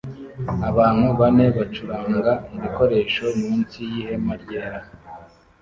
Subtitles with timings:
[0.69, 4.79] Abantu bane bacuranga ibikoresho munsi yihema ryera